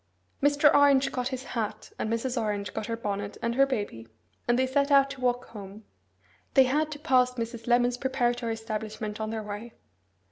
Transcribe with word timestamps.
Mr. 0.41 0.73
Orange 0.73 1.11
got 1.11 1.27
his 1.27 1.43
hat, 1.43 1.91
and 1.99 2.11
Mrs. 2.11 2.35
Orange 2.35 2.73
got 2.73 2.87
her 2.87 2.97
bonnet 2.97 3.37
and 3.39 3.53
her 3.53 3.67
baby, 3.67 4.07
and 4.47 4.57
they 4.57 4.65
set 4.65 4.89
out 4.89 5.11
to 5.11 5.21
walk 5.21 5.45
home. 5.49 5.85
They 6.55 6.63
had 6.63 6.89
to 6.93 6.97
pass 6.97 7.35
Mrs. 7.35 7.67
Lemon's 7.67 7.99
preparatory 7.99 8.55
establishment 8.55 9.21
on 9.21 9.29
their 9.29 9.43
way. 9.43 9.75